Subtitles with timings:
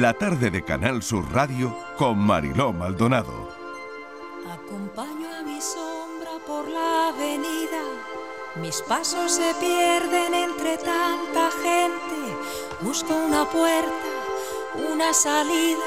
[0.00, 3.50] la tarde de Canal Sur Radio con Mariló Maldonado.
[4.50, 7.82] Acompaño a mi sombra por la avenida,
[8.60, 12.36] mis pasos se pierden entre tanta gente,
[12.80, 13.90] busco una puerta,
[14.92, 15.84] una salida,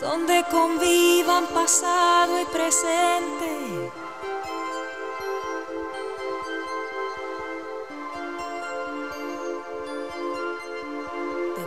[0.00, 3.92] donde convivan pasado y presente.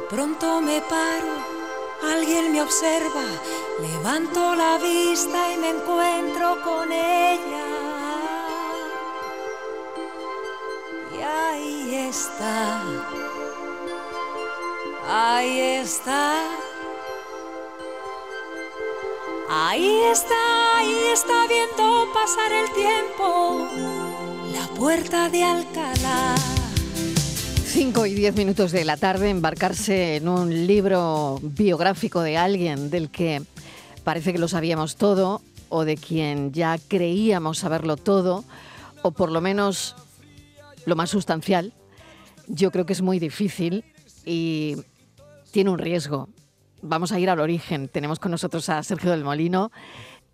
[0.09, 1.34] pronto me paro,
[2.11, 3.25] alguien me observa,
[3.81, 7.65] levanto la vista y me encuentro con ella.
[11.17, 12.81] Y ahí está,
[15.07, 16.65] ahí está.
[19.47, 23.67] Ahí está, ahí está viendo pasar el tiempo,
[24.51, 26.54] la puerta de Alcalá.
[27.85, 33.11] 5 y 10 minutos de la tarde, embarcarse en un libro biográfico de alguien del
[33.11, 33.43] que
[34.03, 38.43] parece que lo sabíamos todo o de quien ya creíamos saberlo todo,
[39.03, 39.95] o por lo menos
[40.87, 41.73] lo más sustancial,
[42.47, 43.85] yo creo que es muy difícil
[44.25, 44.77] y
[45.51, 46.27] tiene un riesgo.
[46.81, 47.87] Vamos a ir al origen.
[47.87, 49.71] Tenemos con nosotros a Sergio del Molino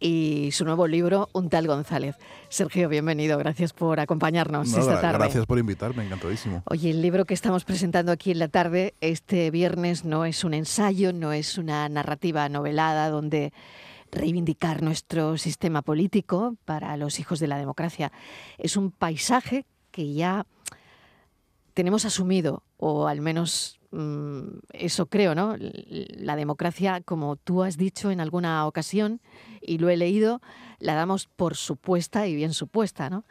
[0.02, 2.18] y su nuevo libro, Un tal González.
[2.50, 5.20] Sergio, bienvenido, gracias por acompañarnos esta tarde.
[5.20, 6.64] Gracias por invitarme, encantadísimo.
[6.66, 10.56] Oye, el libro que estamos presentando aquí en la tarde, este viernes, no es un
[10.56, 13.54] ensayo, no es una narrativa novelada donde
[14.12, 18.12] reivindicar nuestro sistema político para los hijos de la democracia.
[18.58, 20.48] Es un paisaje que ya
[21.76, 23.81] tenemos asumido, o al menos
[24.73, 25.56] eso creo, ¿no?
[25.58, 29.22] La democracia, como tú has dicho en alguna ocasión,
[29.61, 30.42] y lo he leído,
[30.80, 33.25] la damos por supuesta y bien supuesta, ¿no?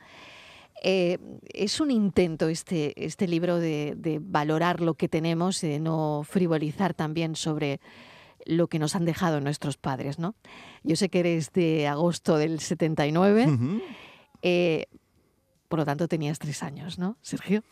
[0.82, 1.18] Eh,
[1.52, 7.36] es un intento este, este libro de, valorar lo que tenemos, de no frivolizar también
[7.36, 7.80] sobre
[8.46, 10.34] lo que nos han dejado nuestros padres, ¿no?
[10.82, 13.46] Yo sé que eres de agosto del 79,
[14.42, 14.86] eh,
[15.68, 17.62] por lo tanto tenías tres años, ¿no, Sergio?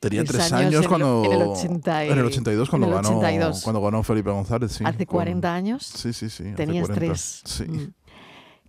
[0.00, 1.22] Tenía tres años, cuando.
[1.24, 3.20] En el, 82, cuando, Ganó,
[3.62, 4.72] cuando ganó Felipe González.
[4.72, 5.84] Sí, ¿Hace 40 años?
[5.84, 6.44] Sí, sí, sí.
[6.56, 7.42] Tenías tres.
[7.44, 7.64] Sí.
[7.64, 7.92] Mm.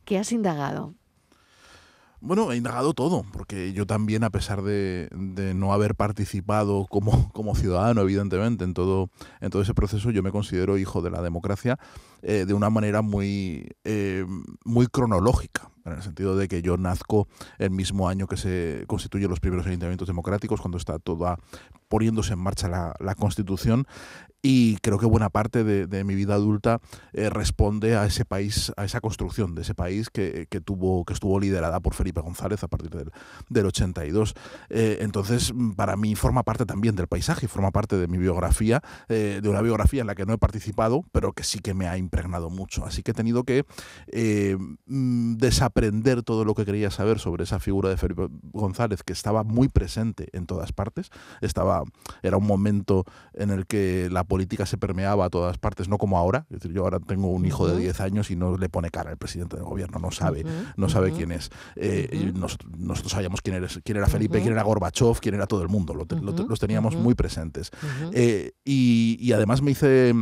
[0.04, 0.94] ¿Qué has indagado?
[2.24, 5.10] Bueno, he indagado todo, porque yo también, a pesar de,
[5.56, 9.10] no haber participado como, como, ciudadano, evidentemente, en todo,
[9.40, 11.80] en todo ese proceso, yo me considero hijo de la democracia
[12.22, 14.26] eh, de una manera muy, eh,
[14.64, 17.28] muy cronológica, en el sentido de que yo nazco
[17.58, 21.38] el mismo año que se constituyen los primeros ayuntamientos democráticos, cuando está toda
[21.88, 23.86] poniéndose en marcha la, la Constitución,
[24.42, 26.80] y creo que buena parte de, mi vida adulta
[27.14, 31.40] eh, responde a ese país, a esa construcción de ese país que, tuvo, que estuvo
[31.40, 33.12] liderada por Felipe González a partir del,
[33.50, 34.34] del 82.
[34.70, 39.42] Eh, entonces, para mí forma parte también del paisaje, forma parte de mi biografía, eh,
[39.44, 41.98] de una biografía en la que no he participado, pero que sí que me ha
[41.98, 42.84] impregnado mucho.
[42.84, 43.66] Así que he tenido que
[44.88, 45.36] mm,
[45.72, 49.70] desaprender todo lo que quería saber sobre esa figura de Felipe González, que estaba muy
[49.70, 51.10] presente en todas partes.
[51.42, 51.84] Estaba,
[52.22, 56.18] era un momento en el que la política se permeaba a todas partes, no como
[56.18, 56.46] ahora.
[56.50, 59.12] Es decir, yo ahora tengo un hijo de 10 años y no le pone cara
[59.12, 60.46] al presidente del gobierno, no sabe,
[60.76, 61.50] no sabe quién es.
[61.76, 65.94] Eh, nosotros, sabíamos quién, quién era Felipe, quién era Gorbachev, quién era todo el mundo,
[65.94, 67.72] los teníamos muy presentes.
[68.12, 70.14] Eh, y, además me hice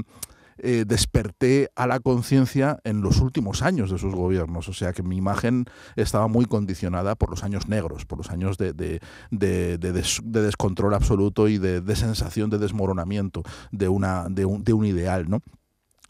[0.64, 4.68] eh, desperté a la conciencia en los últimos años de sus gobiernos.
[4.70, 5.66] O sea que mi imagen
[5.96, 9.00] estaba muy condicionada por los años negros, por los años de, de,
[9.32, 15.30] de, de descontrol absoluto y de, sensación de desmoronamiento de, una, un, un ideal.
[15.30, 15.42] ¿no?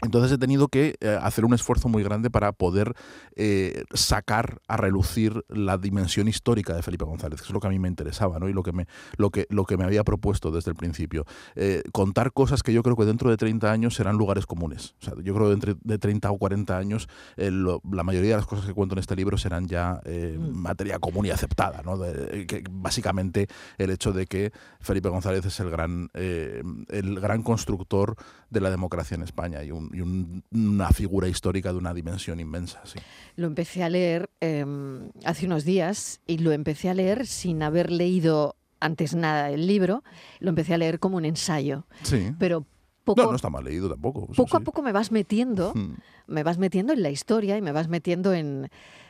[0.02, 2.94] Entonces he tenido que eh, hacer un esfuerzo muy grande para poder
[3.36, 7.70] eh, sacar a relucir la dimensión histórica de Felipe González, que es lo que a
[7.70, 8.48] mí me interesaba ¿no?
[8.48, 8.88] y lo que me,
[9.18, 11.26] lo que, lo que me había propuesto desde el principio.
[11.56, 14.96] Eh, contar cosas que yo creo que dentro de 30 años serán lugares comunes.
[15.02, 18.46] O sea, yo creo que dentro de 30 o 40 años la mayoría de las
[18.46, 20.52] cosas que cuento en este libro serán ya mm.
[20.52, 21.82] materia común y aceptada.
[21.84, 22.00] ¿no?
[22.00, 23.48] que básicamente
[23.78, 28.16] el hecho de que Felipe González es el gran, el gran constructor
[28.50, 32.82] de la democracia en España y un y una figura histórica de una dimensión inmensa.
[32.86, 33.00] Sí.
[33.36, 37.92] Lo empecé a leer em, hace unos días y lo empecé a leer sin haber
[37.92, 40.04] leído antes nada el libro,
[40.40, 41.86] lo empecé a leer como un ensayo.
[42.04, 42.34] Sí.
[42.40, 42.66] Pero
[43.04, 44.28] poco, no, no está mal leído tampoco.
[44.28, 45.74] Poco a poco me vas metiendo,
[46.28, 48.70] me vas metiendo en la historia y me vas metiendo en,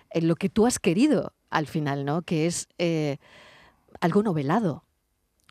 [0.10, 2.22] en, lo que tú has querido al final, ¿no?
[2.22, 3.18] Que es eh,
[4.02, 4.84] algo novelado.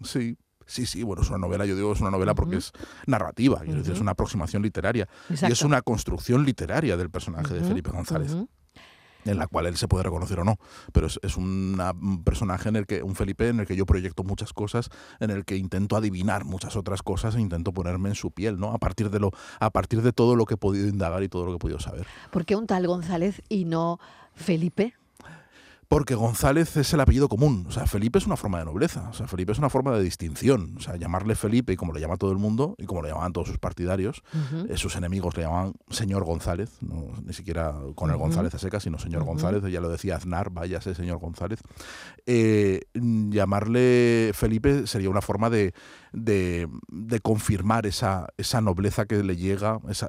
[0.02, 0.36] Sí,
[0.68, 2.72] Sí, sí, bueno, es una novela, yo digo es una novela porque es
[3.06, 3.62] narrativa,
[3.94, 5.08] es una aproximación literaria
[5.48, 8.30] y es una construcción literaria del personaje de Felipe González.
[9.24, 10.56] en la cual él se puede reconocer o no,
[10.92, 13.84] pero es, es una- un personaje en el que, un Felipe en el que yo
[13.84, 14.88] proyecto muchas cosas,
[15.20, 18.72] en el que intento adivinar muchas otras cosas e intento ponerme en su piel, ¿no?
[18.72, 21.44] A partir de lo, a partir de todo lo que he podido indagar y todo
[21.44, 22.06] lo que he podido saber.
[22.30, 23.98] ¿Por qué un tal González y no
[24.34, 24.94] Felipe?
[25.88, 27.64] Porque González es el apellido común.
[27.66, 29.08] O sea, Felipe es una forma de nobleza.
[29.08, 30.74] O sea, Felipe es una forma de distinción.
[30.76, 33.32] O sea, llamarle Felipe, y como le llama todo el mundo, y como le llamaban
[33.32, 34.22] todos sus partidarios,
[34.68, 38.18] eh, sus enemigos le llamaban señor González, no, ni siquiera con el.
[38.18, 39.24] González a seca, sino señor.
[39.24, 41.60] González, ya lo decía Aznar, váyase señor González.
[42.26, 45.72] Eh, llamarle Felipe sería una forma de,
[46.12, 46.68] de,
[47.22, 50.08] confirmar esa, esa nobleza que le llega, esa,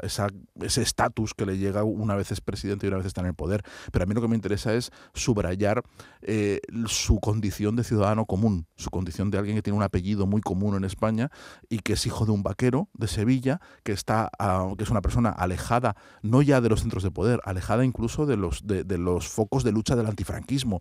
[0.61, 3.33] ese estatus que le llega una vez es presidente y una vez está en el
[3.33, 3.63] poder.
[3.91, 5.83] Pero a mí lo que me interesa es subrayar
[6.21, 10.41] eh, su condición de ciudadano común, su condición de alguien que tiene un apellido muy
[10.41, 11.29] común en España
[11.69, 15.01] y que es hijo de un vaquero de Sevilla, que está ah, que es una
[15.01, 19.27] persona alejada no ya de los centros de poder, alejada incluso de los de los
[19.27, 20.79] focos de lucha del antifranquismo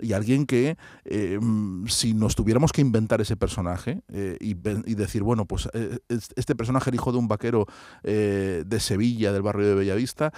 [0.00, 4.54] y alguien que eh, mm, si nos tuviéramos que inventar ese personaje eh, y,
[4.94, 7.66] decir bueno pues eh, es- este personaje el hijo de un vaquero
[8.02, 10.32] eh, de Sevilla del barrio de Bellavista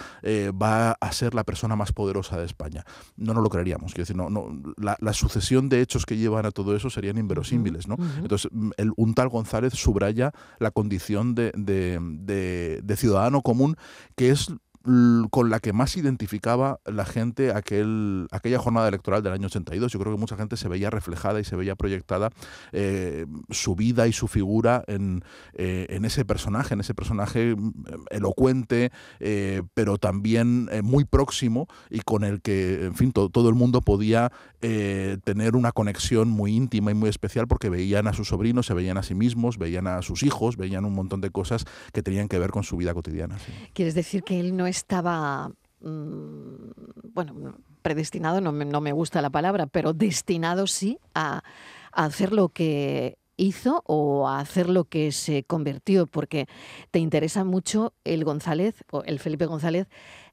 [0.52, 2.84] va a ser la persona más poderosa de España
[3.16, 6.46] no nos lo creeríamos quiero decir no, no la, la sucesión de hechos que llevan
[6.46, 11.34] a todo eso serían inverosímiles no entonces, mm, el, un tal González subraya la condición
[11.34, 13.76] de, de- de- de ciudadano común,
[14.16, 14.50] que es
[15.30, 19.92] con la que más identificaba la gente aquel, aquella jornada electoral del año 82.
[19.92, 22.30] Yo creo que mucha gente se veía reflejada y se veía proyectada
[22.72, 25.22] eh, su vida y su figura en,
[25.52, 27.72] eh, en ese personaje, en ese personaje mm,
[28.10, 33.54] elocuente, eh, pero también muy próximo y con el que, en fin, to- todo el
[33.54, 34.32] mundo podía
[35.24, 38.98] tener una conexión muy íntima y muy especial porque veían a sus sobrinos, se veían
[38.98, 42.38] a sí mismos, veían a sus hijos, veían un montón de cosas que tenían que
[42.38, 43.38] ver con su vida cotidiana.
[43.72, 46.70] ¿Quieres decir que él no estaba, mm,
[47.12, 51.42] bueno, predestinado, no me, no me gusta la palabra, pero destinado sí a,
[51.92, 56.06] hacer lo que hizo o a hacer lo que se convirtió?
[56.06, 56.46] Porque
[56.90, 59.88] te interesa mucho el González, o el Felipe González,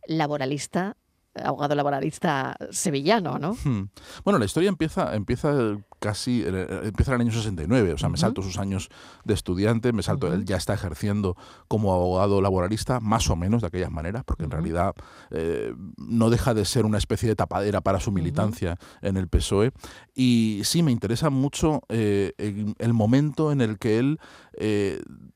[0.07, 0.97] laboralista,
[1.33, 3.55] abogado laboralista sevillano, ¿no?
[3.63, 3.89] Hmm.
[4.23, 8.17] Bueno, la historia empieza, empieza casi, eh, empieza en el año 69, o sea, me
[8.17, 8.89] salto sus años
[9.23, 11.35] de estudiante, me salto, él ya está ejerciendo
[11.67, 14.95] como abogado laboralista, más o menos de aquellas maneras, porque en realidad
[15.31, 19.71] eh, no deja de ser una especie de tapadera para su militancia en el PSOE.
[20.13, 24.19] Y sí, me interesa mucho eh, el, el momento en el que él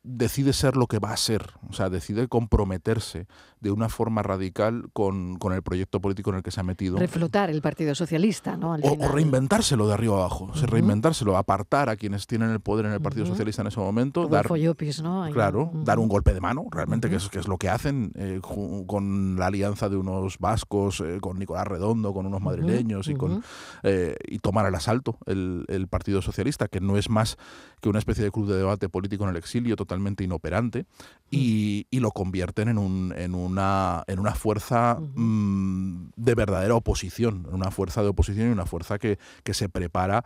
[0.03, 3.27] decide ser lo que va a ser, o sea, decide comprometerse
[3.59, 6.97] de una forma radical con, con el proyecto político en el que se ha metido.
[6.97, 8.73] Reflotar el Partido Socialista, ¿no?
[8.73, 10.65] Al O, o reinventárselo de arriba abajo, Ujú.
[10.67, 13.25] reinventárselo, apartar a quienes tienen el poder en el Partido.
[13.25, 15.23] Socialista en ese momento, Como dar, Follopis, ¿no?
[15.23, 15.83] Ahí, claro, ujú.
[15.83, 18.39] dar un golpe de mano, realmente, que, es, que es lo que hacen eh,
[18.87, 23.43] con la alianza de unos vascos, eh, con Nicolás Redondo, con unos madrileños y, con,
[23.83, 27.37] eh, y tomar al asalto el, el Partido Socialista, que no es más
[27.79, 30.85] que una especie de club de debate político en el exilio totalmente inoperante,
[31.29, 37.47] y, y lo convierten en, un, en, una, en una fuerza mm, de verdadera oposición,
[37.51, 40.25] una fuerza de oposición y una fuerza que, que se prepara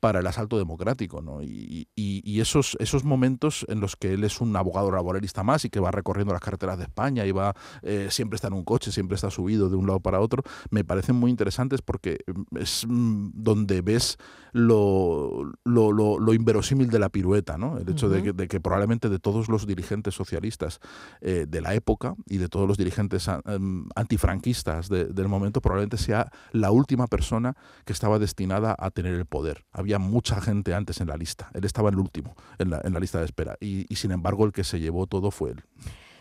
[0.00, 1.20] para el asalto democrático.
[1.22, 1.42] ¿no?
[1.42, 5.64] Y, y- y esos, esos momentos en los que él es un abogado laboralista más
[5.64, 8.64] y que va recorriendo las carreteras de España y va eh, siempre está en un
[8.64, 12.56] coche, siempre está subido de un lado para otro, me parecen muy interesantes porque mm,
[12.58, 14.16] es mm, donde ves
[14.52, 17.78] lo, lo, lo- lo inverosímil de la pirueta, ¿no?
[17.78, 20.80] El hecho de, que, de que probablemente de todos los dirigentes socialistas
[21.20, 25.60] eh, de la época y de todos los dirigentes a- em, antifranquistas de- del momento,
[25.60, 29.64] probablemente sea la última persona que estaba destinada a tener el poder.
[29.72, 31.50] Había mucha gente antes en la lista.
[31.54, 33.56] Él estaba en el último, en la, en la lista de espera.
[33.60, 35.64] Y, y sin embargo, el que se llevó todo fue él.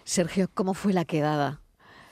[0.06, 1.60] Sergio, ¿cómo fue la quedada?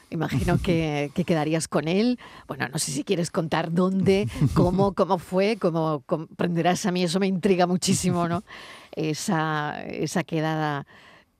[0.10, 2.20] Imagino que, que quedarías con él.
[2.48, 7.20] Bueno, no sé si quieres contar dónde, cómo, cómo fue, como comprenderás, a mí eso
[7.20, 8.44] me intriga muchísimo, ¿no?
[8.92, 10.86] Esa, esa quedada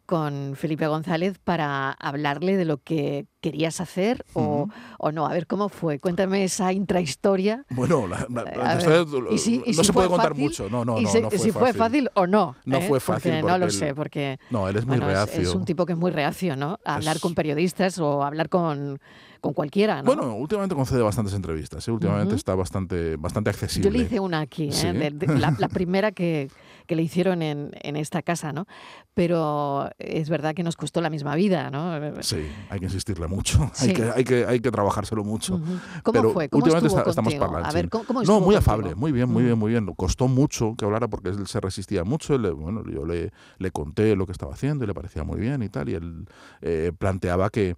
[0.06, 5.28] con Felipe González para hablarle de lo que querías hacer o, o no.
[5.28, 6.00] A ver, ¿cómo fue?
[6.00, 7.64] Cuéntame esa intrahistoria.
[7.70, 10.44] Bueno, la- la- la historia ver, y si- y no si se puede contar fácil,
[10.44, 10.68] mucho.
[10.70, 12.56] No, no, no, si, no fue si fue fácil o no.
[12.66, 12.88] No ¿eh?
[12.88, 15.42] fue fácil Porque no lo porque sé, porque No, él es muy bueno, es- reacio.
[15.44, 16.80] Es, un tipo que es muy reacio, ¿no?
[16.84, 19.00] A hablar Es- con periodistas o hablar con,
[19.42, 20.06] con cualquiera, ¿no?
[20.16, 21.88] Bueno, últimamente concede bastantes entrevistas.
[21.88, 21.92] ¿eh?
[21.92, 22.36] Últimamente Ujú.
[22.38, 23.90] está bastante, bastante accesible.
[23.92, 24.72] Yo le hice una aquí, ¿eh?
[24.72, 24.88] Sí.
[24.88, 26.50] de- de- la, la primera que,
[26.88, 28.66] que le hicieron en, en esta casa, ¿no?
[29.14, 31.94] Pero es verdad que nos costó la misma vida, ¿no?
[32.22, 32.38] Sí,
[32.70, 33.35] hay que insistirle mucho.
[33.74, 33.88] Sí.
[33.90, 35.56] Hay, que, hay, que, hay que trabajárselo mucho.
[35.56, 35.64] Ujú.
[36.04, 36.50] ¿Cómo Pero fue?
[36.50, 37.70] ¿Cómo últimamente está- estamos parlantes.
[37.70, 38.58] A ver, ¿cómo, cómo No, muy contigo?
[38.60, 39.86] afable, muy bien, muy bien, muy bien.
[39.96, 42.38] Costó mucho que hablara porque él se resistía mucho.
[42.38, 45.62] Le- bueno, yo le, le conté lo que estaba haciendo y le parecía muy bien
[45.64, 45.90] y tal.
[45.90, 46.28] Y él
[46.62, 47.76] eh, planteaba que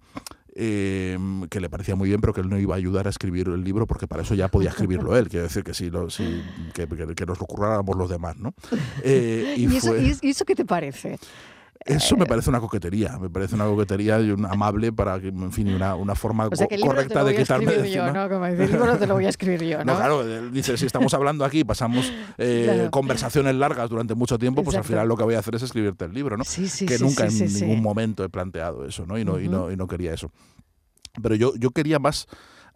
[0.60, 3.48] em, que le parecía muy bien, pero que él no iba a ayudar a escribir
[3.48, 5.28] el libro porque para eso ya podía escribirlo él.
[5.28, 8.54] Quiero decir que sí, lo, que, nos lo curráramos los demás, ¿no?
[9.04, 11.18] Eh, y, ¿Y eso qué te parece?
[11.88, 15.52] Eso me parece una coquetería, me parece una coquetería y un amable para que, en
[15.52, 18.28] fin, una, una forma correcta de quitarme de yo, ¿no?
[18.28, 19.92] Como el libro te lo voy a escribir yo, ¿no?
[19.92, 24.76] no claro, dice, si estamos hablando aquí, pasamos eh, conversaciones largas durante mucho tiempo, pues
[24.76, 26.44] al final lo que voy a hacer es escribirte el libro, ¿no?
[26.44, 29.18] Sí, sí, que nunca en ningún momento he planteado eso, ¿no?
[29.18, 30.30] Y no, y no, y no quería eso.
[31.22, 32.28] Pero yo, yo quería más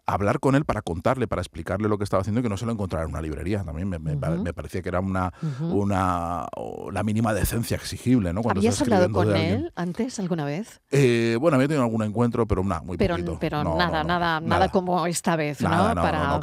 [0.05, 2.65] hablar con él para contarle, para explicarle lo que estaba haciendo y que no se
[2.65, 3.63] lo encontrara en una librería.
[3.63, 4.17] También me, me,
[4.53, 6.47] parecía que era una, una
[6.91, 8.33] la mínima decencia exigible.
[8.33, 8.41] ¿no?
[8.41, 10.81] Cuando ¿Habías hablado con él antes alguna vez?
[10.91, 13.37] Eh, bueno, había tenido algún encuentro, pero nada, muy pero, poquito.
[13.39, 15.69] Pero nada, nada, nada, como esta vez, ¿no?
[15.69, 16.39] para,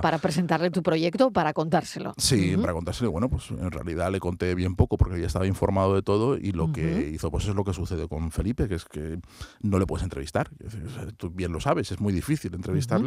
[0.00, 2.14] para presentarle tu proyecto, para contárselo.
[2.16, 3.10] Sí, para contárselo.
[3.10, 6.52] Bueno, pues en realidad le conté bien poco porque ya estaba informado de todo y
[6.52, 9.20] lo que hizo pues es lo que sucede con Felipe, que es que
[9.60, 10.50] no le puedes entrevistar.
[11.16, 13.01] Tú bien lo sabes, es muy difícil entrevistar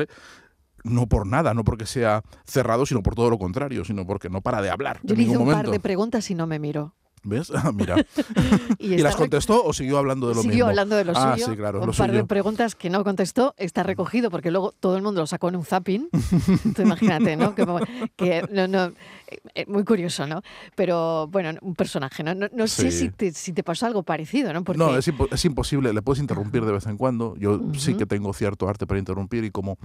[0.84, 4.42] no por nada, no porque sea cerrado, sino por todo lo contrario, sino porque no
[4.42, 5.00] para de hablar.
[5.04, 6.94] Yo le hice un par de preguntas y no me miro.
[7.26, 7.52] ¿Ves?
[7.66, 7.96] Ah, mira.
[8.80, 10.52] ¿Y, las contestó o siguió hablando de lo mismo?
[10.52, 11.48] Siguió hablando de lo ah, suyo.
[11.48, 15.02] Sí, claro, un par de preguntas que no contestó está recogido porque luego todo el
[15.02, 16.10] mundo lo sacó en un zapping.
[16.76, 17.56] Tú imagínate, ¿no?
[17.56, 18.92] Que, no, no,
[19.56, 20.42] eh, muy curioso, ¿no?
[20.76, 22.36] Pero bueno, un personaje, ¿no?
[22.36, 24.64] No, sé si te, si te, pasó algo parecido, ¿no?
[24.76, 25.94] No, es, es, imposible.
[25.94, 27.36] Le puedes interrumpir de vez en cuando.
[27.38, 29.78] Yo sí que tengo cierto arte para interrumpir y como,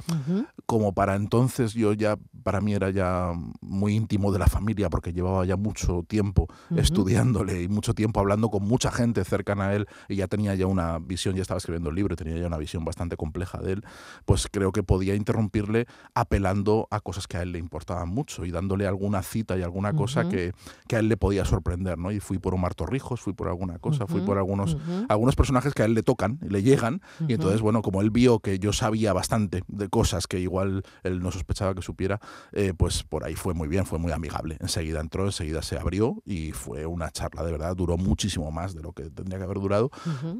[0.66, 5.12] como para entonces yo ya, para mí era ya muy íntimo de la familia porque
[5.12, 9.86] llevaba ya mucho tiempo estudiando y mucho tiempo hablando con mucha gente cercana a él
[10.08, 12.84] y ya tenía ya una visión, ya estaba escribiendo el libro, tenía ya una visión
[12.84, 13.84] bastante compleja de él,
[14.24, 18.50] pues creo que podía interrumpirle apelando a cosas que a él le importaban mucho y
[18.50, 20.52] dándole alguna cita y alguna cosa que,
[20.88, 22.10] que, a él le podía sorprender, ¿no?
[22.10, 24.76] Y fui por Omar Torrijos, fui por alguna cosa, fui por algunos,
[25.08, 28.40] algunos personajes que a él le tocan, le llegan, y entonces, bueno, como él vio
[28.40, 32.20] que yo sabía bastante de cosas que igual él no sospechaba que supiera,
[32.52, 34.56] eh, pues por ahí fue muy bien, fue muy amigable.
[34.60, 38.82] Enseguida entró, enseguida se abrió y fue una charla de verdad duró muchísimo más de
[38.82, 39.90] lo que tendría que haber durado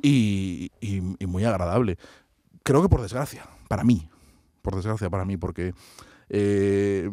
[0.02, 0.70] y,
[1.26, 1.98] muy agradable.
[2.62, 4.08] Creo que por desgracia, para mí,
[4.62, 5.74] por desgracia para mí, porque
[6.28, 7.10] eh,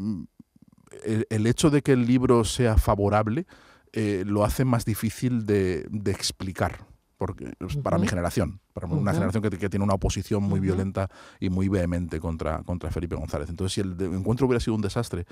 [1.30, 3.46] el, hecho de que el libro sea favorable
[3.94, 6.86] eh, lo hace más difícil de, explicar
[7.18, 11.10] porque para mi generación, para una generación que, tiene una oposición muy violenta
[11.40, 13.50] y muy vehemente contra, contra Felipe González.
[13.50, 15.26] Entonces, si el encuentro hubiera sido un desastre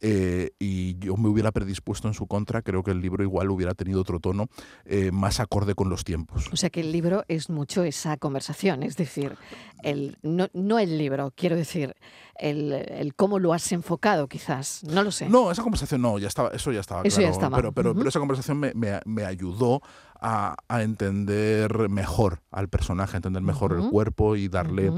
[0.00, 3.74] eh, y yo me hubiera predispuesto en su contra, creo que el libro igual hubiera
[3.74, 4.48] tenido otro tono
[4.86, 6.48] eh, más acorde con los tiempos.
[6.52, 9.36] O sea que el libro es mucho esa conversación, es decir,
[9.82, 11.94] el, no, no el libro, quiero decir,
[12.38, 15.28] el, el, cómo lo has enfocado quizás, no lo sé.
[15.28, 17.56] No, esa conversación no, ya estaba, eso ya estaba eso claro, ya estaba.
[17.56, 19.82] Pero, pero, pero, esa conversación me, me, me ayudó
[20.20, 24.92] a, a, entender mejor al personaje, a entender mejor el cuerpo y darle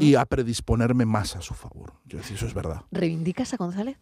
[0.00, 1.94] y a predisponerme más a su favor.
[2.04, 2.82] Yo decía, eso es verdad.
[2.90, 3.98] ¿Reivindicas a González?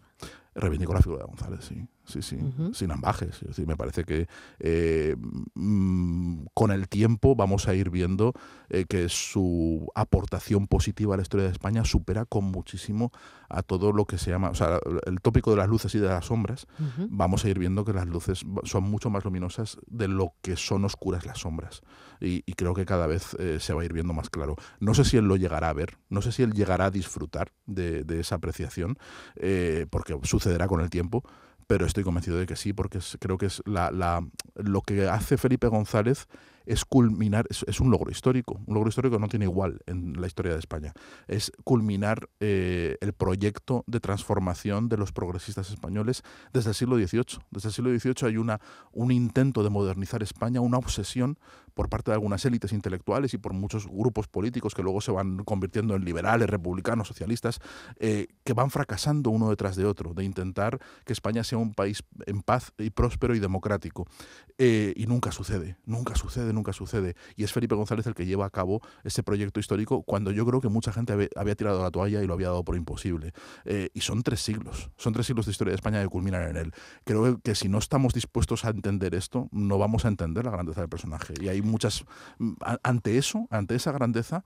[0.55, 2.39] Reivindico la figura de González, sí, sí, sí,
[2.73, 3.41] sin ambajes.
[3.67, 4.27] me parece que
[4.59, 5.17] eh,
[5.55, 8.33] mm, con el tiempo vamos a ir viendo
[8.69, 13.11] eh, que su aportación positiva a la historia de España supera con muchísimo
[13.49, 16.09] a todo lo que se llama, o sea, el tópico de las luces y de
[16.09, 16.67] las sombras,
[17.09, 20.85] vamos a ir viendo que las luces son mucho más luminosas de lo que son
[20.85, 21.83] oscuras las sombras.
[22.21, 24.57] Y, creo que cada vez eh, se va a ir viendo más claro.
[24.81, 27.53] No sé si él lo llegará a ver, no sé si él llegará a disfrutar
[27.67, 28.97] de, esa apreciación,
[29.91, 31.25] porque sucede sucederá con el tiempo,
[31.67, 35.37] pero estoy convencido de que sí, porque creo que es la, la, lo que hace
[35.37, 36.29] Felipe González
[36.67, 40.53] es culminar, es, un logro histórico, un logro histórico no tiene igual en la historia
[40.53, 40.93] de España.
[41.29, 47.41] Es culminar eh, el proyecto de transformación de los progresistas españoles desde el siglo XVIII.
[47.51, 48.61] Desde el siglo XVIII hay una,
[48.93, 51.39] un intento de modernizar España, una obsesión
[51.75, 55.39] por parte de algunas élites intelectuales y por muchos grupos políticos que luego se van
[55.39, 57.61] convirtiendo en liberales, republicanos, socialistas,
[57.99, 62.05] eh, que van fracasando uno detrás de otro, de intentar que España sea un país
[62.27, 64.07] en paz y próspero y democrático.
[64.57, 67.17] Eh, y nunca sucede, nunca sucede, nunca sucede.
[67.37, 70.61] Y es Felipe González el que lleva a cabo ese proyecto histórico cuando yo creo
[70.61, 73.33] que mucha gente había, tirado la toalla y lo había dado por imposible.
[73.65, 76.57] Eh, y son tres siglos, son tres siglos de historia de España que culminan en
[76.57, 76.73] él.
[77.05, 80.81] Creo que si no estamos dispuestos a entender esto, no vamos a entender la grandeza
[80.81, 81.35] del personaje.
[81.41, 82.05] Y hay muchas,
[82.39, 84.45] mm, ante eso, ante esa grandeza,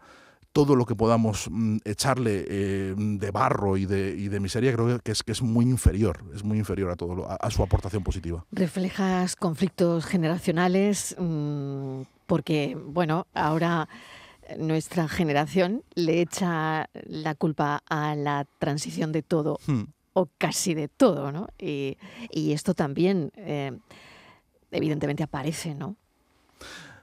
[0.59, 4.99] todo lo que podamos mm, echarle eh, de barro y de, y de, miseria creo
[4.99, 8.45] que es, que es muy inferior, es muy inferior a, todo a, su aportación positiva.
[8.51, 13.89] Reflejas conflictos generacionales mm, porque, bueno, ahora
[14.59, 19.83] nuestra generación le echa la culpa a la transición de todo hmm.
[20.15, 21.47] o casi de todo, ¿no?
[21.57, 21.97] Y,
[22.33, 23.79] esto también, eh,
[24.73, 25.95] evidentemente, aparece, ¿no?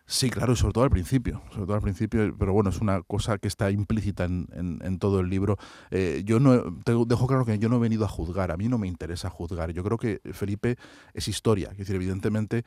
[0.07, 3.01] Sí, claro, y sobre todo al principio, sobre todo al principio, pero bueno, es una
[3.01, 5.57] cosa que está implícita en, todo el libro.
[5.89, 6.61] Eh, yo no
[7.05, 9.71] dejo claro que yo no he venido a juzgar, a mí no me interesa juzgar.
[9.71, 10.77] Yo creo que Felipe
[11.15, 12.65] es historia, es decir, evidentemente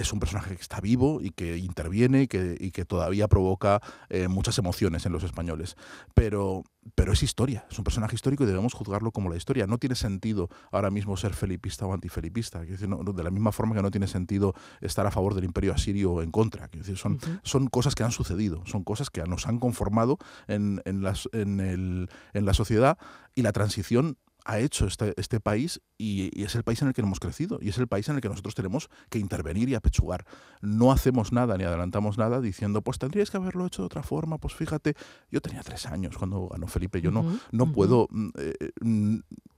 [0.00, 3.80] es un personaje que está vivo y que interviene y que, y que todavía provoca
[4.08, 5.76] eh, muchas emociones en los españoles.
[6.14, 6.64] Pero,
[6.94, 9.66] pero es historia, es un personaje histórico y debemos juzgarlo como la historia.
[9.66, 12.60] No tiene sentido ahora mismo ser felipista o antifelipista.
[12.60, 16.12] Decir, de la misma forma que no tiene sentido estar a favor del imperio asirio
[16.12, 16.68] o en contra.
[16.68, 21.02] Decir, son, son cosas que han sucedido, son cosas que nos han conformado en, en,
[21.02, 22.98] las, en, el, en la sociedad
[23.34, 27.02] y la transición ha hecho este, este país y, es el país en el que
[27.02, 30.24] hemos crecido y es el país en el que nosotros tenemos que intervenir y apechugar.
[30.60, 34.38] No hacemos nada ni adelantamos nada diciendo, pues tendríais que haberlo hecho de otra forma,
[34.38, 34.94] pues fíjate,
[35.30, 38.08] yo tenía tres años cuando ganó Felipe, yo no, no puedo...
[38.10, 38.70] Mm, eh,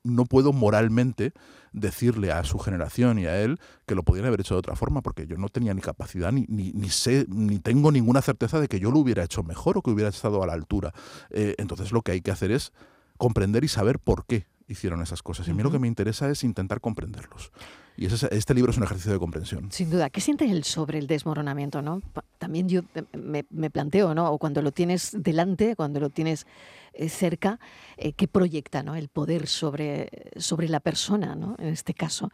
[0.04, 1.32] no puedo moralmente
[1.72, 5.00] decirle a su generación y a él que lo podían haber hecho de otra forma,
[5.00, 8.80] porque yo no tenía ni capacidad, ni, ni, sé, ni tengo ninguna certeza de que
[8.80, 10.92] yo lo hubiera hecho mejor o que hubiera estado a la altura.
[11.30, 12.72] Eh, entonces lo que hay que hacer es
[13.16, 15.46] comprender y saber por qué hicieron esas cosas.
[15.48, 17.52] Y a mí lo que me interesa es intentar comprenderlos.
[17.96, 19.70] Y este libro es un ejercicio de comprensión.
[19.70, 20.08] Sin duda.
[20.08, 21.82] ¿Qué siente él sobre el desmoronamiento?
[21.82, 22.00] ¿no?
[22.38, 24.30] También yo me, planteo, ¿no?
[24.30, 26.46] o cuando lo tienes delante, cuando lo tienes
[26.94, 27.60] eh, cerca,
[27.98, 28.94] eh, ¿qué proyecta ¿no?
[28.94, 31.54] el poder sobre, sobre la persona, ¿no?
[31.58, 32.30] en este caso?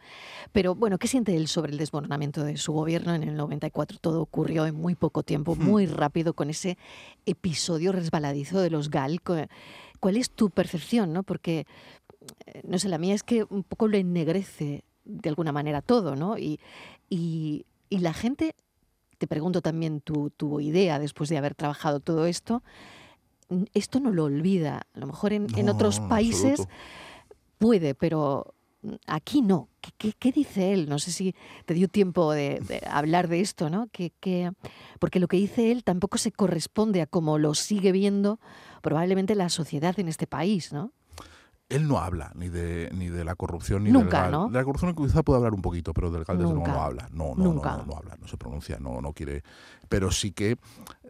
[0.53, 3.97] Pero bueno, ¿qué siente él sobre el desmoronamiento de su gobierno en el 94?
[3.99, 6.77] Todo ocurrió en muy poco tiempo, muy rápido, con ese
[7.25, 9.19] episodio resbaladizo de los GAL.
[9.21, 11.11] ¿Cuál es tu percepción?
[11.11, 11.23] ¿no?
[11.23, 11.67] Porque
[12.63, 16.37] no sé, la mía es que un poco lo ennegrece de alguna manera todo, ¿no?
[16.37, 16.59] Y,
[17.09, 18.55] y, la gente,
[19.17, 22.63] te pregunto también tu, tu, idea después de haber trabajado todo esto,
[23.73, 24.83] esto no lo olvida.
[24.93, 26.67] A lo mejor en, en otros países
[27.57, 28.53] puede, pero
[29.07, 29.69] aquí no.
[29.97, 30.89] ¿Qué, ¿Qué, dice él?
[30.89, 33.87] No sé si te dio tiempo de, hablar de esto, ¿no?
[33.91, 34.51] Que, que,
[34.99, 38.39] porque lo que dice él tampoco se corresponde a cómo lo sigue viendo
[38.81, 40.91] probablemente la sociedad en este país, ¿no?
[41.69, 44.51] Él no habla ni de, ni de la corrupción ni del GAL.
[44.51, 47.07] De la corrupción quizá puede hablar un poquito, pero del desde luego no habla.
[47.11, 49.43] No, no, no, no, habla, no se pronuncia, no, no quiere.
[49.87, 50.57] Pero sí que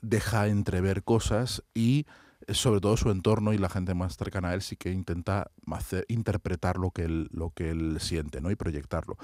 [0.01, 2.05] deja entrever cosas y
[2.49, 6.05] sobre todo su entorno y la gente más cercana a él sí que intenta hacer,
[6.07, 8.51] interpretar lo que él, lo que él siente ¿no?
[8.51, 9.17] y proyectarlo.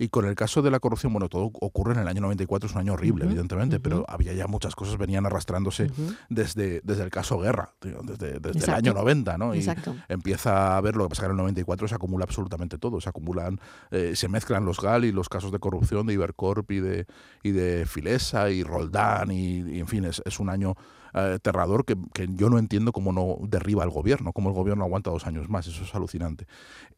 [0.00, 2.74] Y con el caso de la corrupción, bueno, todo ocurre en el año 94, es
[2.74, 5.90] un año horrible, evidentemente, pero había ya muchas cosas, venían arrastrándose
[6.30, 9.54] desde, desde el caso Guerra, desde, desde el año 90, ¿no?
[9.54, 9.62] Y
[10.08, 13.10] empieza a ver lo que pasa que en el 94 se acumula absolutamente todo, se
[13.10, 13.60] acumulan,
[13.90, 17.06] eh, se mezclan los GAL y los casos de corrupción de Ibercorp y de,
[17.42, 20.76] y de Filesa y Roldán, y, en fin, es, es un año
[21.12, 24.84] eh, aterrador que, que, yo no entiendo cómo no derriba el gobierno, cómo el gobierno
[24.84, 26.46] aguanta dos años más, eso es alucinante.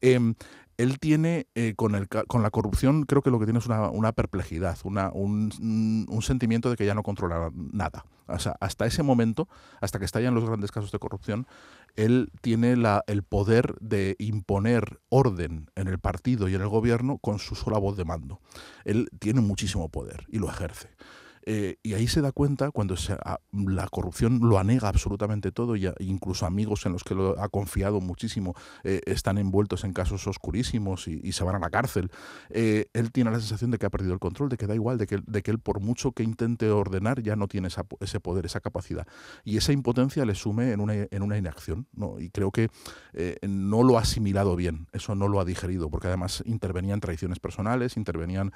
[0.00, 0.34] Em,
[0.76, 4.12] él tiene eh, con, el, con la corrupción, creo que lo que tiene es una,
[4.12, 8.04] perplejidad, una, un, sentimiento de que ya no controla nada.
[8.26, 9.48] O sea, hasta ese momento,
[9.80, 11.46] hasta que estallan los grandes casos de corrupción,
[11.96, 12.74] él tiene
[13.06, 17.78] el poder de imponer orden en el partido y en el gobierno con su sola
[17.78, 18.40] voz de mando.
[18.84, 20.88] Él tiene muchísimo poder y lo ejerce.
[21.44, 22.94] Eh, y ahí se da cuenta cuando
[23.52, 28.00] la corrupción lo anega absolutamente todo, y incluso amigos en los que lo ha confiado
[28.00, 32.10] muchísimo eh, están envueltos en casos oscurísimos y, se van a la cárcel.
[32.50, 34.98] Eh, él tiene la sensación de que ha perdido el control, de que da igual,
[34.98, 37.68] de que, de que él por mucho que intente ordenar ya no tiene
[38.00, 39.06] ese poder, esa capacidad.
[39.44, 41.86] Y esa impotencia le sume en una, en una inacción.
[41.94, 42.20] ¿no?
[42.20, 42.68] Y creo que
[43.48, 47.96] no lo ha asimilado bien, eso no lo ha digerido, porque además intervenían traiciones personales,
[47.96, 48.52] intervenían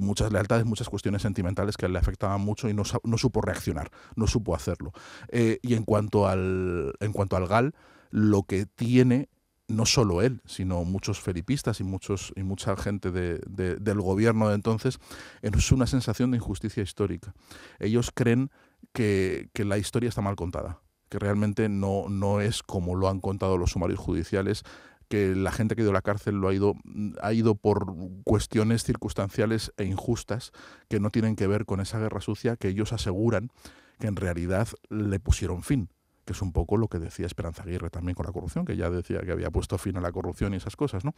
[0.00, 3.90] muchas lealtades, muchas cuestiones sentimentales que le afectan estaba mucho y no, no supo reaccionar,
[4.16, 4.92] no supo hacerlo.
[5.28, 7.74] Eh, y en cuanto, al, en cuanto al GAL,
[8.10, 9.28] lo que tiene
[9.68, 14.54] no solo él, sino muchos felipistas y, muchos, y mucha gente de, del gobierno de
[14.54, 14.98] entonces,
[15.42, 17.34] es una sensación de injusticia histórica.
[17.78, 18.50] Ellos creen
[18.92, 23.20] que, que, la historia está mal contada, que realmente no, no es como lo han
[23.20, 24.64] contado los sumarios judiciales,
[25.08, 26.74] que la gente que ha ido a la cárcel lo ha ido,
[27.22, 27.86] ha ido por
[28.24, 30.52] cuestiones circunstanciales e injustas
[30.88, 33.50] que no tienen que ver con esa guerra sucia que ellos aseguran
[33.98, 35.90] que en realidad le pusieron fin
[36.28, 38.90] que es un poco lo que decía Esperanza Aguirre también con la corrupción, que ya
[38.90, 41.14] decía que había puesto fin a la corrupción y esas cosas, ¿no?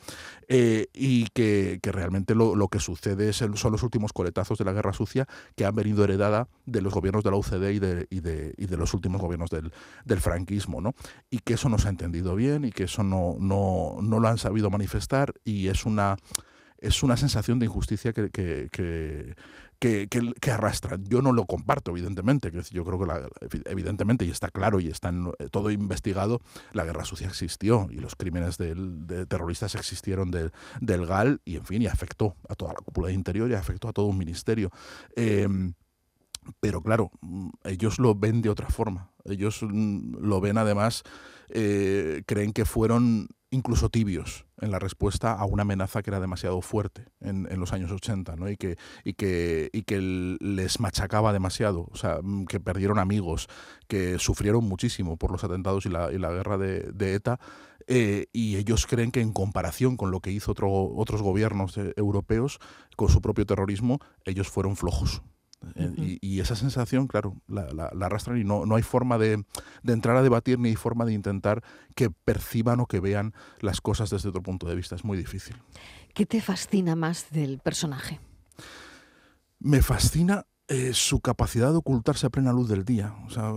[0.47, 4.93] Eh, y que, realmente lo, que sucede es son los últimos coletazos de la guerra
[4.93, 8.55] sucia que han venido heredada de los gobiernos de la UCD y de, y de,
[8.57, 9.73] y de los últimos gobiernos del,
[10.05, 10.95] del, franquismo, ¿no?
[11.29, 14.29] Y que eso no se ha entendido bien y que eso no, no, no lo
[14.29, 16.19] han sabido manifestar y es una
[16.79, 19.35] es una sensación de injusticia que, que, que,
[19.81, 21.05] que, arrastran.
[21.07, 22.53] Yo no lo comparto, evidentemente.
[22.71, 26.41] Yo creo que, evidentemente, y está claro y está eh, todo investigado,
[26.73, 31.65] la guerra sucia existió y los crímenes de terroristas existieron del, del GAL y, en
[31.65, 34.71] fin, y afectó a toda la cúpula de interior y afectó a todo un ministerio.
[35.17, 35.73] Em,
[36.61, 39.11] pero claro, mm, ellos lo ven de otra forma.
[39.25, 41.05] Ellos mm, lo ven además,
[41.49, 46.61] eh, creen que fueron incluso tibios en la respuesta a una amenaza que era demasiado
[46.61, 48.49] fuerte en, los años 80 ¿no?
[48.49, 53.49] y, que, y, que, y que les machacaba demasiado, o sea, mm, que perdieron amigos,
[53.89, 57.41] que sufrieron muchísimo por los atentados y la, y la guerra de, ETA,
[57.87, 61.93] eh, y ellos creen que en comparación con lo que hizo otro, otros gobiernos eh,
[61.97, 62.61] europeos
[62.95, 65.23] con su propio terrorismo, ellos fueron flojos.
[65.75, 69.45] Eh, y, esa sensación, claro, la, arrastran y no, no hay forma de,
[69.85, 71.63] entrar a debatir ni hay forma de intentar
[71.95, 74.95] que perciban o que vean las cosas desde otro punto de vista.
[74.95, 75.57] Es muy difícil.
[76.15, 78.21] ¿Qué te fascina más del personaje?
[79.59, 83.15] Me fascina eh, su capacidad de ocultarse a plena luz del día.
[83.27, 83.53] O sea,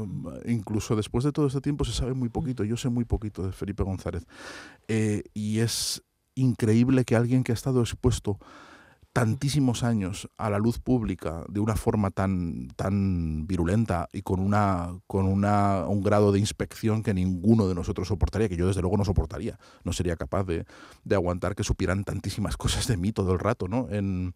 [0.46, 2.64] incluso después de todo este tiempo se sabe muy poquito.
[2.64, 4.26] Yo sé muy poquito de Felipe González.
[4.88, 6.04] Eh, y es
[6.36, 8.40] increíble que alguien que ha estado expuesto
[9.14, 15.00] tantísimos años a la luz pública de una forma tan, tan virulenta y con, una,
[15.06, 18.98] con una, un grado de inspección que ninguno de nosotros soportaría, que yo desde luego
[18.98, 20.66] no soportaría, no sería capaz de,
[21.04, 23.88] de aguantar que supieran tantísimas cosas de mí todo el rato, ¿no?
[23.92, 24.34] En,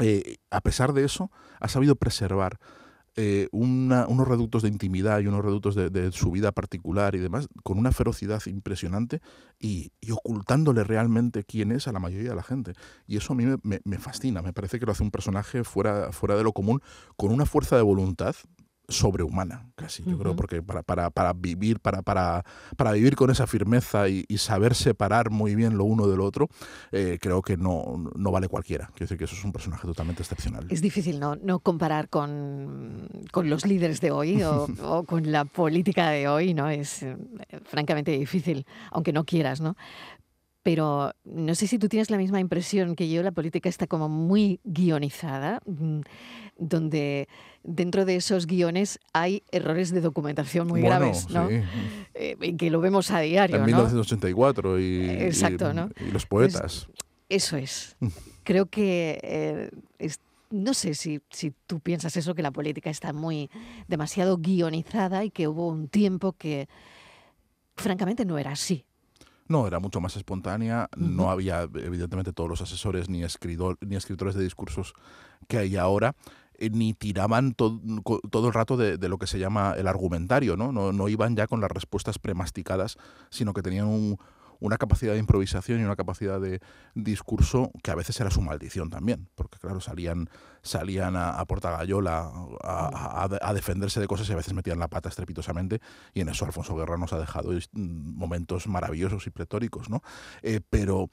[0.00, 2.58] eh, a pesar de eso, ha sabido preservar
[3.20, 7.76] eh, unos reductos de intimidad y unos reductos de, su vida particular y demás, con
[7.76, 9.20] una ferocidad impresionante
[9.58, 12.74] y, ocultándole realmente quién es a la mayoría de la gente.
[13.08, 16.36] Y eso a mí me, fascina, me parece que lo hace un personaje fuera, fuera
[16.36, 16.80] de lo común,
[17.16, 18.36] con una fuerza de voluntad
[18.88, 22.44] sobrehumana, casi, yo creo, porque para, para, para vivir, para, para,
[22.76, 26.48] para, vivir con esa firmeza y, saber separar muy bien lo uno del otro,
[26.90, 28.86] eh, creo que no, no vale cualquiera.
[28.86, 30.66] Quiero decir que eso es un personaje totalmente excepcional.
[30.70, 35.44] Es difícil no, no comparar con, con los líderes de hoy o, o, con la
[35.44, 36.70] política de hoy, ¿no?
[36.70, 37.16] Es eh,
[37.64, 39.76] francamente difícil, aunque no quieras, ¿no?
[40.62, 44.08] Pero no sé si tú tienes la misma impresión que yo, la política está como
[44.08, 46.00] muy guionizada, mm,
[46.58, 47.28] donde
[47.62, 51.48] dentro de esos guiones hay errores de documentación muy graves, ¿no?
[51.48, 51.60] Sí.
[52.14, 53.56] Eh, que lo vemos a diario.
[53.56, 56.88] En 1984 y, Exacto, y, los poetas.
[57.28, 57.96] eso es.
[58.42, 59.70] Creo que eh,
[60.50, 63.50] no sé si, si, tú piensas eso, que la política está muy
[63.86, 66.68] demasiado guionizada y que hubo un tiempo que
[67.76, 68.84] francamente no era así.
[69.48, 70.88] No, era mucho más espontánea.
[70.96, 74.94] No había, evidentemente, todos los asesores ni, escritor, ni escritores de discursos
[75.48, 76.14] que hay ahora.
[76.60, 77.80] Eh, ni tiraban todo
[78.46, 80.72] el rato de, lo que se llama el argumentario, ¿no?
[80.72, 80.92] ¿no?
[80.92, 82.98] No iban ya con las respuestas premasticadas,
[83.30, 84.18] sino que tenían un,
[84.60, 86.60] una capacidad de improvisación y una capacidad de
[86.94, 90.28] discurso que a veces era su maldición también, porque claro, salían,
[90.62, 91.46] salían a, a
[92.62, 95.80] a, defenderse de cosas y a veces metían la pata estrepitosamente
[96.14, 100.02] y en eso Alfonso Guerra nos ha dejado mm, momentos maravillosos y pretóricos, ¿no?
[100.42, 101.10] Eh, pero,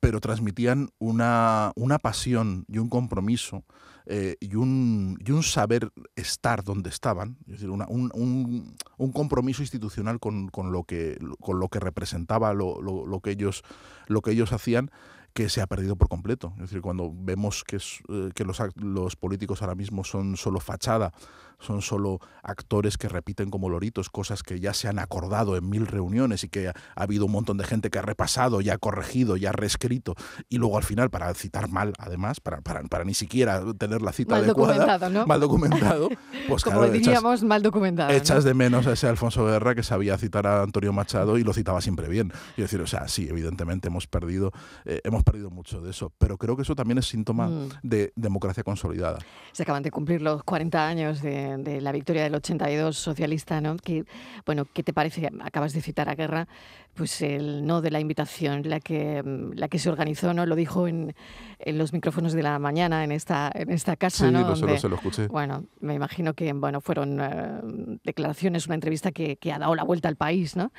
[0.00, 3.64] pero transmitían una, una pasión y un compromiso
[4.06, 9.62] eh, y, un, y, un, saber estar donde estaban, es decir, un, un, un, compromiso
[9.62, 13.62] institucional con, con, lo que, con lo que representaba lo, lo, lo, que ellos,
[14.08, 14.90] lo que ellos hacían,
[15.32, 16.52] que se ha perdido por completo.
[16.56, 21.12] Es decir, cuando vemos que, eh, que los, los políticos ahora mismo son solo fachada,
[21.60, 25.86] son solo actores que repiten como loritos cosas que ya se han acordado en mil
[25.86, 29.36] reuniones y que ha, habido un montón de gente que ha repasado, ya ha corregido,
[29.36, 30.14] ya ha reescrito
[30.48, 34.12] y luego al final para citar mal, además, para, para, para ni siquiera tener la
[34.12, 35.26] cita mal adecuada, documentado, ¿no?
[35.26, 36.08] mal documentado,
[36.48, 38.10] pues como diríamos mal documentado.
[38.10, 41.52] Echas de menos a ese Alfonso Guerra que sabía citar a Antonio Machado y lo
[41.52, 42.32] citaba siempre bien.
[42.56, 44.52] Y decir, o sea, sí, evidentemente hemos perdido,
[44.84, 47.68] eh, hemos perdido mucho de eso, pero creo que eso también es síntoma mm.
[47.82, 49.18] de democracia consolidada.
[49.52, 53.76] Se acaban de cumplir los 40 años de de, la victoria del 82 socialista, ¿no?
[53.76, 54.04] Que,
[54.46, 55.30] bueno, ¿qué te parece?
[55.40, 56.48] Acabas de citar a Guerra,
[56.94, 59.22] pues el no de la invitación, la que,
[59.54, 60.46] la que se organizó, ¿no?
[60.46, 61.14] Lo dijo en,
[61.58, 64.48] en los micrófonos de la mañana en esta, en esta casa, sí, ¿no?
[64.48, 65.26] Lo, se lo escuché.
[65.28, 69.84] Bueno, me imagino que, bueno, fueron eh, declaraciones, una entrevista que, que ha dado la
[69.84, 70.72] vuelta al país, ¿no?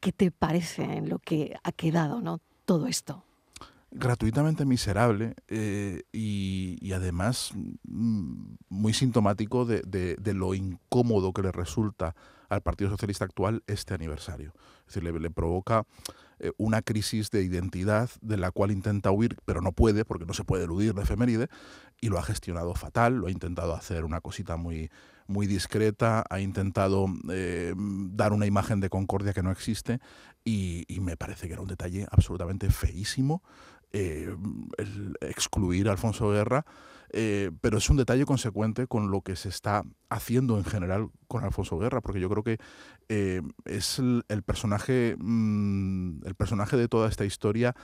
[0.00, 2.40] ¿Qué te parece en lo que ha quedado, ¿no?
[2.64, 3.24] Todo esto
[3.92, 7.52] gratuitamente miserable eh, y, además
[7.84, 12.14] mm, muy sintomático de, lo incómodo que le resulta
[12.48, 14.52] al Partido Socialista actual este aniversario.
[14.86, 15.86] Es decir, le, provoca
[16.38, 20.34] eh, una crisis de identidad de la cual intenta huir, pero no puede porque no
[20.34, 21.48] se puede eludir la efeméride
[22.00, 24.90] y lo ha gestionado fatal, lo ha intentado hacer una cosita muy,
[25.26, 30.00] muy discreta, ha intentado eh, dar una imagen de concordia que no existe
[30.44, 33.42] y, y, me parece que era un detalle absolutamente feísimo
[33.92, 34.34] eh,
[34.78, 36.64] el excluir a Alfonso Guerra,
[37.14, 41.44] eh, pero es un detalle consecuente con lo que se está haciendo en general con
[41.44, 42.58] Alfonso Guerra, porque yo creo que
[43.10, 47.74] eh, es el, personaje, mm, el personaje de toda esta historia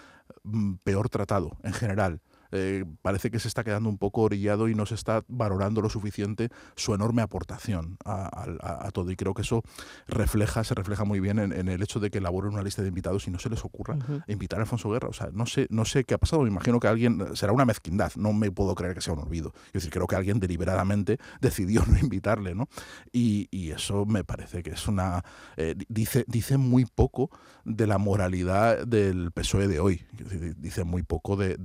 [0.45, 2.23] mm, peor tratado en general.
[2.53, 5.91] Eh, parece que se está quedando un poco orillado y no se está valorando lo
[5.91, 9.11] suficiente su enorme aportación a, todo.
[9.11, 9.63] Y creo que eso
[10.07, 13.27] refleja, se refleja muy bien en, el hecho de que elaboren una lista de invitados
[13.29, 15.09] y no se les ocurra invitar a Alfonso Guerra.
[15.09, 16.43] O sea, no sé, no sé qué ha pasado.
[16.43, 19.53] Me imagino que alguien, será una mezquindad, no me puedo creer que sea un olvido.
[19.67, 22.69] Es decir, creo que alguien deliberadamente decidió no invitarle, ¿no?
[23.13, 25.23] Y, eso me parece que es una...
[25.57, 27.31] Eh, dice, dice muy poco
[27.65, 30.07] de la moralidad del PSOE de hoy.
[30.57, 31.57] Dice muy poco de,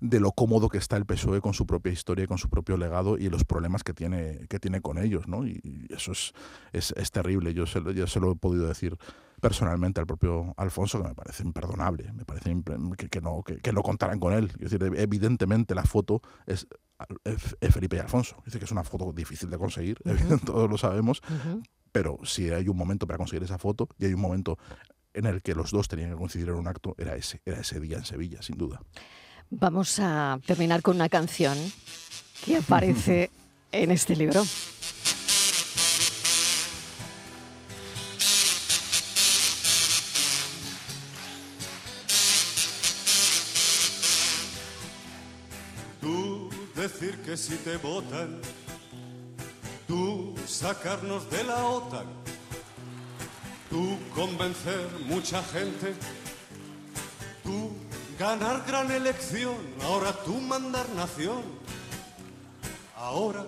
[0.00, 3.28] lo cómodo que está el PSOE con su propia historia, con su propio legado y
[3.28, 5.28] los problemas que tiene, que tiene con ellos.
[5.28, 5.46] ¿no?
[5.46, 6.32] Y, eso es,
[6.72, 7.54] es, terrible.
[7.54, 8.96] Yo se, yo se lo he podido decir
[9.42, 12.54] personalmente al propio Alfonso, que me parece imperdonable, me parece
[13.10, 14.52] que, no, que, no contaran con él.
[14.60, 16.68] Es decir, evidentemente la foto es,
[17.72, 18.36] Felipe y Alfonso.
[18.44, 19.98] Dice que es una foto difícil de conseguir,
[20.46, 21.22] todos lo sabemos,
[21.90, 24.58] pero si hay un momento para conseguir esa foto y hay un momento
[25.14, 27.80] en el que los dos tenían que coincidir en un acto, era ese, era ese
[27.80, 28.82] día en Sevilla, sin duda.
[29.50, 31.58] Vamos a terminar con una canción
[32.44, 33.30] que aparece
[33.72, 34.42] en este libro.
[46.00, 48.40] Tú decir que si te votan,
[49.86, 52.21] tú sacarnos de la OTAN
[54.14, 55.94] convencer mucha gente,
[57.42, 57.70] tú
[58.18, 61.42] ganar gran elección, ahora tú mandar nación,
[62.96, 63.44] ahora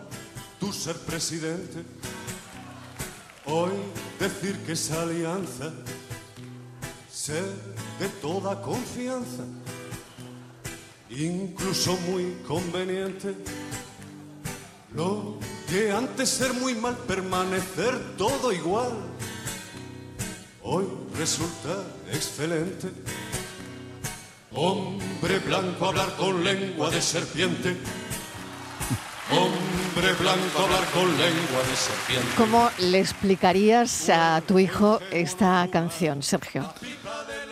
[0.59, 1.85] tú ser presidente,
[3.47, 3.73] hoy
[4.19, 5.73] decir que esa alianza
[7.13, 7.45] ser
[7.99, 9.45] de toda confianza,
[11.11, 13.35] incluso muy conveniente.
[14.95, 19.14] Lo que antes ser muy mal, permanecer todo igual
[20.65, 22.91] hoy resulta excelente.
[24.53, 27.77] Hombre blanco hablar con lengua de serpiente.
[29.31, 32.29] Hombre blanco hablar con lengua de serpiente.
[32.37, 36.73] ¿Cómo le explicarías a tu hijo esta canción, Sergio?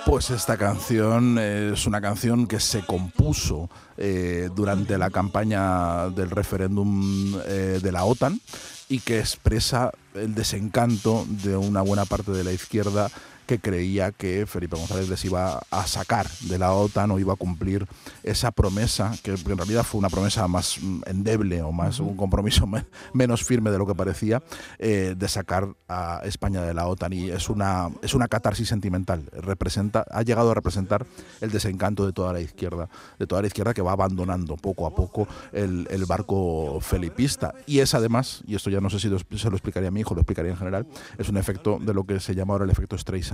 [0.05, 7.41] Pues esta canción es una canción que se compuso eh, durante la campaña del referéndum
[7.47, 8.41] eh, de la OTAN
[8.89, 13.11] y que expresa el desencanto de una buena parte de la izquierda
[13.47, 17.37] que creía que Felipe González les iba a sacar de la OTAN o iba a
[17.37, 17.87] cumplir
[18.23, 22.67] esa promesa, que en realidad fue una promesa más mm, endeble o más un compromiso
[23.13, 24.43] menos firme de lo que parecía,
[24.79, 27.13] eh, de sacar a España de la OTAN.
[27.13, 29.29] Y es una, es una catarsis sentimental.
[29.33, 31.07] Representa, ha llegado a representar
[31.41, 34.95] el desencanto de toda la izquierda, de toda la izquierda que va abandonando poco a
[34.95, 37.55] poco el, barco felipista.
[37.67, 40.15] Y es además, y esto ya no sé si se lo explicaría a mi hijo,
[40.15, 42.99] lo explicaría en general, es un efecto de lo que se llama ahora el efecto
[42.99, 43.32] Streisand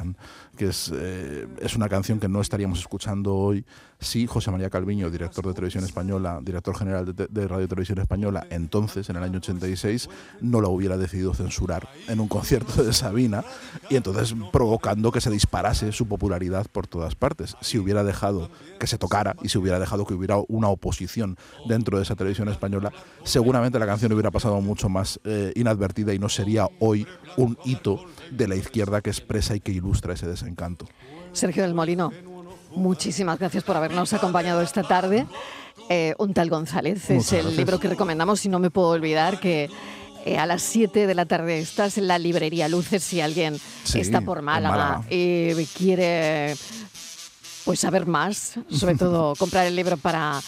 [0.56, 3.64] que es, eh, es una canción que no estaríamos escuchando hoy
[4.00, 9.10] si José María Calviño, director de Televisión Española, director general de, Radio Televisión Española, entonces,
[9.10, 10.08] en el año 86,
[10.40, 13.44] no la hubiera decidido censurar en un concierto de Sabina
[13.90, 17.56] y entonces provocando que se disparase su popularidad por todas partes.
[17.60, 21.96] Si hubiera dejado que se tocara y si hubiera dejado que hubiera una oposición dentro
[21.96, 22.92] de esa televisión española,
[23.24, 27.06] seguramente la canción hubiera pasado mucho más eh, inadvertida y no sería hoy
[27.36, 30.86] un hito de la izquierda que expresa y que ilustra ese desencanto.
[31.32, 32.12] Sergio del Molino,
[32.74, 35.26] muchísimas gracias por habernos acompañado esta tarde.
[35.88, 39.70] Eh, un tal González es el libro que recomendamos y no me puedo olvidar que
[40.24, 43.58] eh, a las 7 de la tarde estás en la librería Luces si alguien
[43.94, 46.56] está por Málaga, y quiere
[47.64, 50.40] pues saber más, sobre todo comprar el libro para,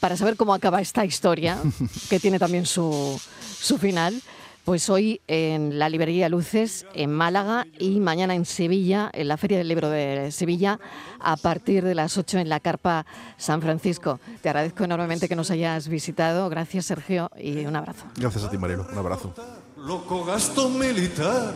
[0.00, 1.58] para saber cómo acaba esta historia,
[2.10, 3.20] que tiene también su,
[3.60, 4.20] su final.
[4.68, 9.56] Pues hoy en la librería Luces en Málaga y mañana en Sevilla, en la Feria
[9.56, 10.78] del Libro de Sevilla,
[11.20, 13.06] a partir de las 8 en la Carpa
[13.38, 14.20] San Francisco.
[14.42, 16.50] Te agradezco enormemente que nos hayas visitado.
[16.50, 18.04] Gracias, Sergio, y un abrazo.
[18.14, 18.86] Gracias a ti, Marilo.
[18.92, 19.32] Un abrazo.
[19.78, 21.54] Loco gasto militar,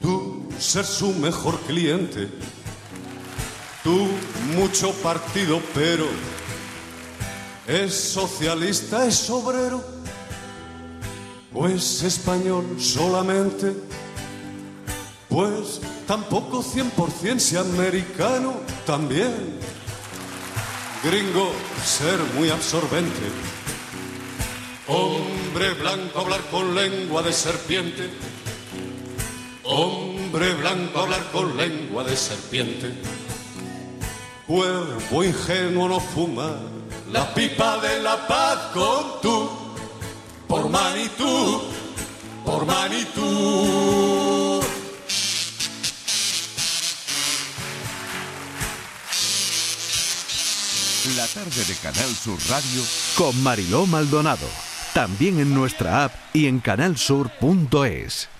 [0.00, 2.28] tú ser su mejor cliente,
[3.84, 4.08] tú
[4.56, 6.06] mucho partido, pero
[7.68, 9.95] es socialista, es obrero
[11.56, 13.74] pues español solamente,
[15.26, 19.58] pues tampoco 100% si americano también.
[21.02, 21.50] Gringo,
[21.82, 23.26] ser muy absorbente.
[24.86, 28.10] Hombre blanco, hablar con lengua de serpiente.
[29.62, 32.92] Hombre blanco, hablar con lengua de serpiente.
[34.46, 36.60] Cuerpo ingenuo no fuma
[37.10, 39.65] la pipa de la paz con tu
[40.46, 41.70] por Manitou,
[42.44, 43.76] por Manitou.
[51.36, 52.82] tarde de Canal Sur Radio
[53.14, 54.46] con Mariló Maldonado.
[54.94, 58.35] También en nuestra app y en canalsur.es.